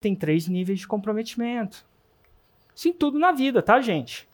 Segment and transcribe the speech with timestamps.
[0.00, 1.84] tem três níveis de comprometimento.
[2.74, 4.26] Sim, tudo na vida, tá, gente?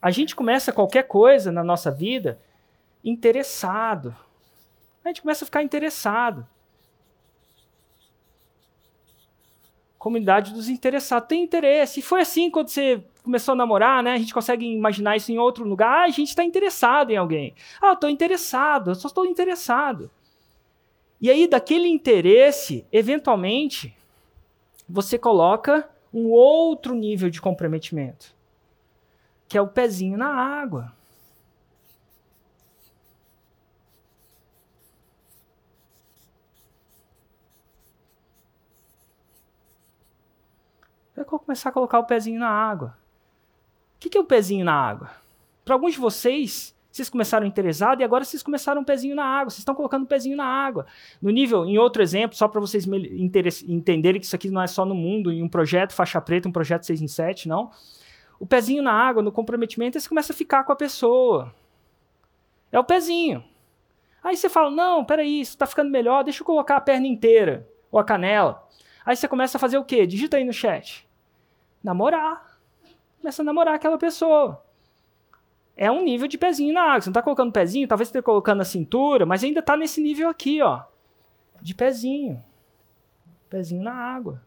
[0.00, 2.40] A gente começa qualquer coisa na nossa vida
[3.04, 4.16] interessado.
[5.04, 6.46] A gente começa a ficar interessado.
[9.98, 11.28] Comunidade dos interessados.
[11.28, 11.98] Tem interesse.
[11.98, 14.12] E foi assim quando você começou a namorar, né?
[14.12, 16.02] A gente consegue imaginar isso em outro lugar.
[16.02, 17.56] Ah, a gente está interessado em alguém.
[17.82, 18.92] Ah, eu estou interessado.
[18.92, 20.08] Eu só estou interessado.
[21.20, 23.96] E aí, daquele interesse, eventualmente,
[24.88, 28.34] você coloca um outro nível de comprometimento,
[29.48, 30.96] que é o pezinho na água.
[41.16, 42.96] Vai começar a colocar o pezinho na água.
[43.96, 45.10] O que é o pezinho na água?
[45.64, 49.50] Para alguns de vocês, vocês começaram interessado e agora vocês começaram um pezinho na água.
[49.50, 50.86] Vocês estão colocando um pezinho na água.
[51.22, 52.86] No nível, em outro exemplo, só para vocês
[53.66, 56.52] entenderem que isso aqui não é só no mundo, em um projeto faixa preta, um
[56.52, 57.70] projeto 6 em 7, não.
[58.40, 61.54] O pezinho na água, no comprometimento, você começa a ficar com a pessoa.
[62.70, 63.44] É o pezinho.
[64.22, 67.68] Aí você fala: não, peraí, isso está ficando melhor, deixa eu colocar a perna inteira,
[67.90, 68.66] ou a canela.
[69.06, 70.06] Aí você começa a fazer o quê?
[70.06, 71.08] Digita aí no chat.
[71.82, 72.58] Namorar.
[73.20, 74.62] Começa a namorar aquela pessoa
[75.80, 77.00] é um nível de pezinho na água.
[77.02, 80.02] Você não está colocando pezinho, talvez você esteja colocando na cintura, mas ainda está nesse
[80.02, 80.82] nível aqui, ó,
[81.62, 82.42] de pezinho.
[83.48, 84.42] Pezinho na água.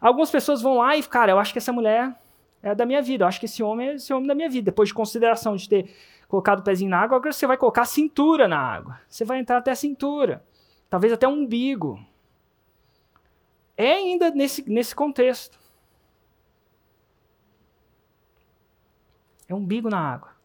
[0.00, 2.18] Algumas pessoas vão lá e, cara, eu acho que essa mulher
[2.62, 4.64] é da minha vida, eu acho que esse homem é esse homem da minha vida.
[4.64, 5.94] Depois de consideração de ter
[6.26, 8.98] colocado o pezinho na água, agora você vai colocar a cintura na água.
[9.06, 10.42] Você vai entrar até a cintura.
[10.88, 12.00] Talvez até o umbigo.
[13.76, 15.58] É ainda nesse, nesse contexto.
[19.46, 20.35] É umbigo na água.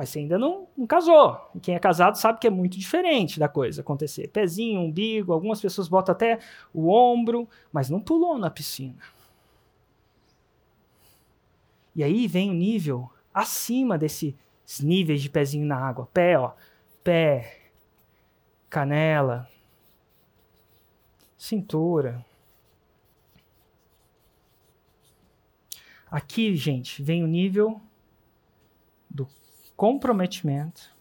[0.00, 1.38] Mas você ainda não, não casou.
[1.54, 4.28] E quem é casado sabe que é muito diferente da coisa acontecer.
[4.28, 6.38] Pezinho, umbigo, algumas pessoas botam até
[6.72, 8.96] o ombro, mas não pulou na piscina.
[11.94, 14.34] E aí vem o nível acima desses
[14.80, 16.08] níveis de pezinho na água.
[16.14, 16.54] Pé, ó.
[17.04, 17.60] Pé,
[18.70, 19.46] canela,
[21.36, 22.24] cintura.
[26.10, 27.78] Aqui, gente, vem o nível
[29.10, 29.28] do
[29.80, 30.94] comprometimento.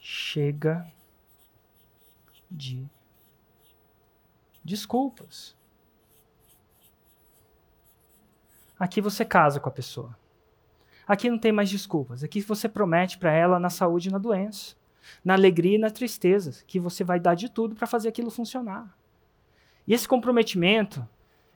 [0.00, 0.92] Chega
[2.50, 2.84] de
[4.64, 5.54] desculpas.
[8.76, 10.18] Aqui você casa com a pessoa.
[11.06, 12.24] Aqui não tem mais desculpas.
[12.24, 14.74] Aqui você promete para ela na saúde e na doença,
[15.24, 19.00] na alegria e na tristeza, que você vai dar de tudo para fazer aquilo funcionar.
[19.86, 21.06] E esse comprometimento,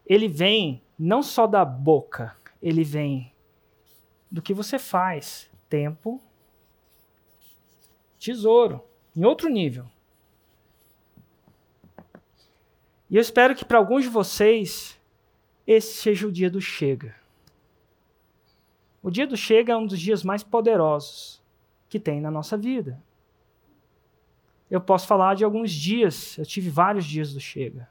[0.04, 3.32] ele vem não só da boca, ele vem
[4.30, 5.50] do que você faz.
[5.68, 6.22] Tempo,
[8.18, 8.82] tesouro,
[9.16, 9.86] em outro nível.
[13.10, 14.98] E eu espero que para alguns de vocês,
[15.66, 17.14] esse seja o dia do chega.
[19.02, 21.42] O dia do chega é um dos dias mais poderosos
[21.88, 23.00] que tem na nossa vida.
[24.68, 27.88] Eu posso falar de alguns dias, eu tive vários dias do chega.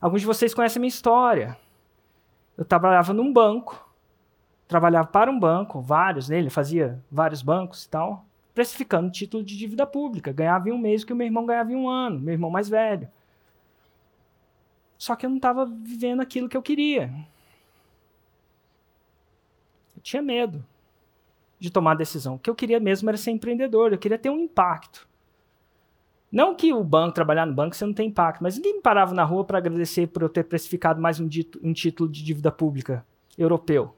[0.00, 1.56] Alguns de vocês conhecem a minha história.
[2.56, 3.88] Eu trabalhava num banco,
[4.68, 8.24] trabalhava para um banco, vários nele, fazia vários bancos e tal,
[8.54, 10.32] precificando título de dívida pública.
[10.32, 12.50] Ganhava em um mês o que o meu irmão ganhava em um ano, meu irmão
[12.50, 13.08] mais velho.
[14.98, 17.12] Só que eu não estava vivendo aquilo que eu queria.
[19.94, 20.64] Eu tinha medo
[21.58, 22.36] de tomar a decisão.
[22.36, 25.06] O que eu queria mesmo era ser empreendedor, eu queria ter um impacto.
[26.30, 29.14] Não que o banco, trabalhar no banco, você não tem impacto, mas ninguém me parava
[29.14, 32.50] na rua para agradecer por eu ter precificado mais um, dito, um título de dívida
[32.50, 33.06] pública
[33.38, 33.94] europeu.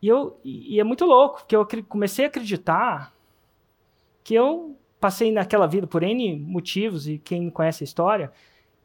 [0.00, 3.12] E, eu, e é muito louco, porque eu comecei a acreditar
[4.24, 8.32] que eu passei naquela vida por N motivos, e quem conhece a história,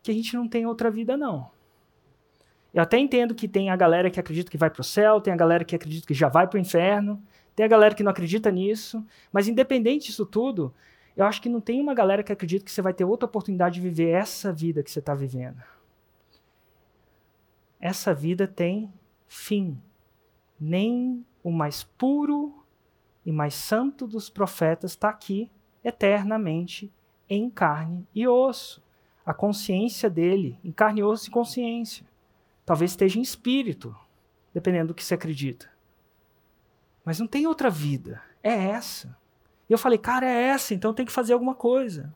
[0.02, 1.50] que a gente não tem outra vida, não.
[2.74, 5.34] Eu até entendo que tem a galera que acredita que vai para o céu, tem
[5.34, 7.22] a galera que acredita que já vai para o inferno,
[7.56, 10.74] tem a galera que não acredita nisso, mas independente disso tudo,
[11.18, 13.76] eu acho que não tem uma galera que acredita que você vai ter outra oportunidade
[13.76, 15.60] de viver essa vida que você está vivendo.
[17.82, 18.94] Essa vida tem
[19.28, 19.82] fim.
[20.60, 22.64] Nem o mais puro
[23.26, 25.50] e mais santo dos profetas está aqui
[25.84, 26.94] eternamente
[27.28, 28.84] em carne e osso.
[29.26, 32.06] A consciência dele, em carne e osso e consciência.
[32.64, 33.96] Talvez esteja em espírito,
[34.54, 35.68] dependendo do que você acredita.
[37.04, 38.22] Mas não tem outra vida.
[38.44, 39.18] É essa.
[39.70, 42.14] E eu falei, cara, é essa, então tem que fazer alguma coisa.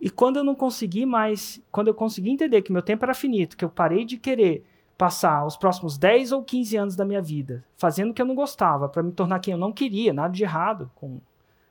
[0.00, 3.56] E quando eu não consegui mais, quando eu consegui entender que meu tempo era finito,
[3.56, 4.64] que eu parei de querer
[4.96, 8.34] passar os próximos 10 ou 15 anos da minha vida fazendo o que eu não
[8.34, 11.20] gostava para me tornar quem eu não queria, nada de errado com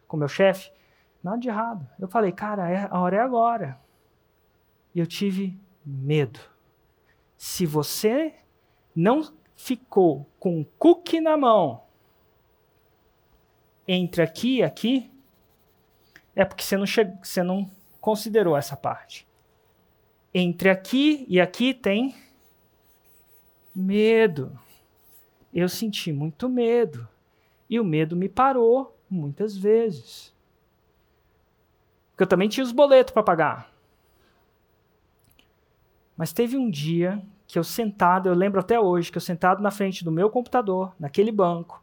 [0.09, 0.71] com meu chefe,
[1.23, 1.87] nada de errado.
[1.97, 3.79] Eu falei, cara, é, a hora é agora.
[4.93, 6.39] E eu tive medo.
[7.37, 8.33] Se você
[8.93, 9.21] não
[9.55, 11.83] ficou com um cookie na mão
[13.91, 15.11] entre aqui e aqui,
[16.35, 16.85] é porque você não,
[17.23, 19.27] você não considerou essa parte.
[20.31, 22.15] Entre aqui e aqui tem
[23.73, 24.57] medo.
[25.51, 27.07] Eu senti muito medo.
[27.67, 30.31] E o medo me parou muitas vezes.
[32.11, 33.73] Porque eu também tinha os boletos para pagar.
[36.15, 39.71] Mas teve um dia que eu sentado, eu lembro até hoje, que eu sentado na
[39.71, 41.81] frente do meu computador, naquele banco,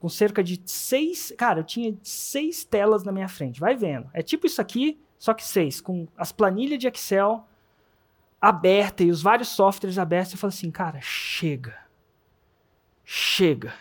[0.00, 1.32] com cerca de seis.
[1.36, 3.60] Cara, eu tinha seis telas na minha frente.
[3.60, 4.10] Vai vendo.
[4.12, 7.46] É tipo isso aqui, só que seis, com as planilhas de Excel
[8.40, 10.32] abertas e os vários softwares abertos.
[10.32, 11.78] Eu falei assim, cara, chega.
[13.04, 13.74] Chega.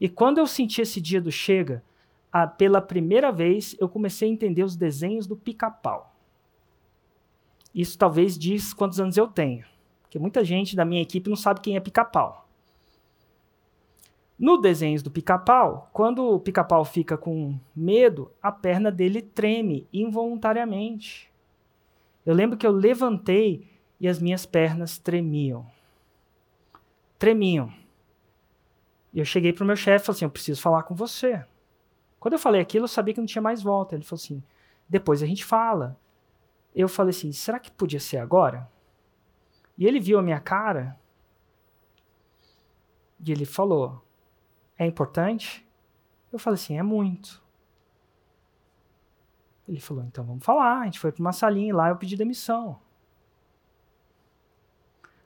[0.00, 1.82] E quando eu senti esse dia do chega,
[2.32, 6.14] a, pela primeira vez eu comecei a entender os desenhos do pica-pau.
[7.74, 9.66] Isso talvez diz quantos anos eu tenho.
[10.02, 12.47] Porque muita gente da minha equipe não sabe quem é pica-pau.
[14.38, 21.28] No desenhos do pica-pau, quando o pica-pau fica com medo, a perna dele treme involuntariamente.
[22.24, 23.68] Eu lembro que eu levantei
[23.98, 25.66] e as minhas pernas tremiam.
[27.18, 27.72] Tremiam.
[29.12, 31.44] E eu cheguei para o meu chefe e falei assim: Eu preciso falar com você.
[32.20, 33.96] Quando eu falei aquilo, eu sabia que não tinha mais volta.
[33.96, 34.42] Ele falou assim:
[34.88, 35.98] Depois a gente fala.
[36.74, 38.70] Eu falei assim: Será que podia ser agora?
[39.76, 40.96] E ele viu a minha cara
[43.24, 44.02] e ele falou:
[44.78, 45.66] É importante?
[46.32, 47.42] Eu falei assim: É muito.
[49.68, 50.80] Ele falou: Então vamos falar.
[50.80, 52.78] A gente foi para uma salinha e lá eu pedi demissão.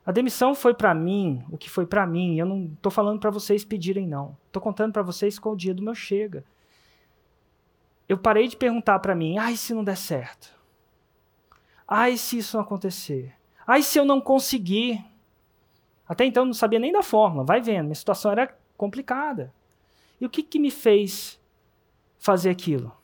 [0.05, 2.37] A demissão foi para mim o que foi para mim.
[2.37, 4.37] Eu não estou falando para vocês pedirem, não.
[4.47, 6.43] Estou contando para vocês qual o dia do meu chega.
[8.09, 10.53] Eu parei de perguntar para mim: ai, se não der certo?
[11.87, 13.33] Ai, se isso não acontecer?
[13.65, 15.05] Ai, se eu não conseguir?
[16.07, 19.53] Até então não sabia nem da fórmula, vai vendo, minha situação era complicada.
[20.19, 21.39] E o que, que me fez
[22.17, 22.95] fazer aquilo?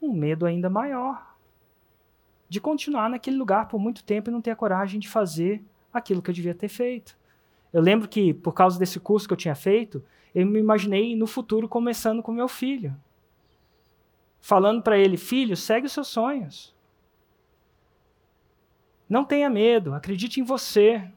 [0.00, 1.36] Um medo ainda maior
[2.48, 6.22] de continuar naquele lugar por muito tempo e não ter a coragem de fazer aquilo
[6.22, 7.18] que eu devia ter feito.
[7.72, 10.02] Eu lembro que, por causa desse curso que eu tinha feito,
[10.34, 12.96] eu me imaginei no futuro começando com meu filho.
[14.40, 16.74] Falando para ele: Filho, segue os seus sonhos.
[19.08, 21.10] Não tenha medo, acredite em você.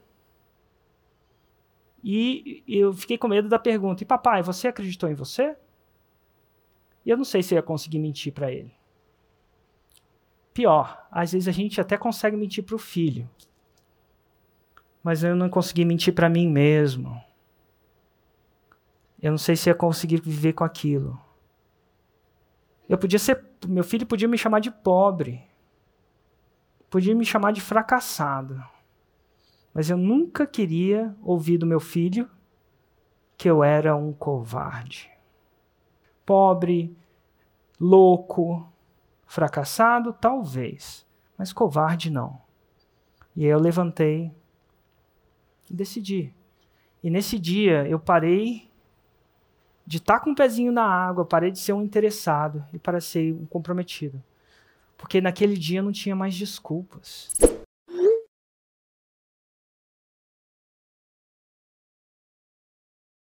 [2.03, 5.55] E eu fiquei com medo da pergunta: e papai, você acreditou em você?
[7.05, 8.73] E eu não sei se eu ia conseguir mentir para ele.
[10.53, 13.29] Pior, às vezes a gente até consegue mentir para o filho,
[15.01, 17.21] mas eu não consegui mentir para mim mesmo.
[19.21, 21.19] Eu não sei se ia conseguir viver com aquilo.
[22.87, 25.49] Eu podia ser, meu filho podia me chamar de pobre
[26.89, 28.61] podia me chamar de fracassado,
[29.73, 32.29] mas eu nunca queria ouvir do meu filho
[33.37, 35.09] que eu era um covarde.
[36.25, 36.95] Pobre,
[37.79, 38.67] louco,
[39.25, 41.05] fracassado, talvez,
[41.37, 42.41] mas covarde não.
[43.35, 44.31] E aí eu levantei
[45.69, 46.33] e decidi.
[47.01, 48.69] E nesse dia eu parei
[49.85, 52.99] de estar com o um pezinho na água, parei de ser um interessado e para
[52.99, 54.21] ser um comprometido
[54.99, 57.31] porque naquele dia não tinha mais desculpas.